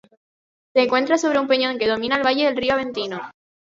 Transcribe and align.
Se 0.73 0.81
encuentra 0.81 1.19
sobre 1.19 1.37
un 1.37 1.47
peñón 1.47 1.77
que 1.77 1.87
domina 1.87 2.15
el 2.15 2.25
valle 2.25 2.45
del 2.45 2.57
río 2.57 2.73
Aventino. 2.73 3.21